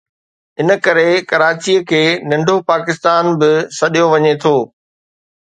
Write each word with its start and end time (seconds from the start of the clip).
ان 0.59 0.69
ڪري 0.85 1.09
ڪراچي 1.29 1.75
کي 1.89 2.03
”ننڍو 2.29 2.55
پاڪستان“ 2.69 3.23
به 3.39 3.51
سڏيو 3.77 4.05
وڃي 4.13 4.33
ٿو 4.41 4.55